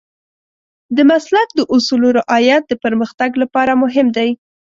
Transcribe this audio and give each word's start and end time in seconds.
د 0.95 0.97
مسلک 1.11 1.47
د 1.55 1.59
اصولو 1.75 2.07
رعایت 2.19 2.63
د 2.67 2.73
پرمختګ 2.83 3.31
لپاره 3.41 3.73
مهم 3.83 4.07
دی. 4.17 4.29